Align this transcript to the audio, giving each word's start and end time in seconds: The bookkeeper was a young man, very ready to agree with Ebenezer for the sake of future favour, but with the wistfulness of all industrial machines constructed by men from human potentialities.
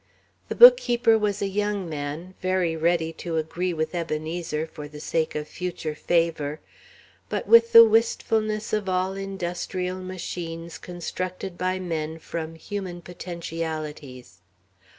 The 0.49 0.55
bookkeeper 0.55 1.15
was 1.15 1.43
a 1.43 1.47
young 1.47 1.87
man, 1.87 2.33
very 2.41 2.75
ready 2.75 3.13
to 3.21 3.37
agree 3.37 3.71
with 3.71 3.93
Ebenezer 3.93 4.65
for 4.65 4.87
the 4.87 4.99
sake 4.99 5.35
of 5.35 5.47
future 5.47 5.93
favour, 5.93 6.59
but 7.29 7.45
with 7.45 7.71
the 7.71 7.85
wistfulness 7.85 8.73
of 8.73 8.89
all 8.89 9.13
industrial 9.13 9.99
machines 9.99 10.79
constructed 10.79 11.55
by 11.55 11.77
men 11.79 12.17
from 12.17 12.55
human 12.55 13.03
potentialities. 13.03 14.39